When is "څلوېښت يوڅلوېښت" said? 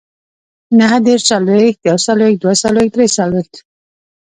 1.29-2.39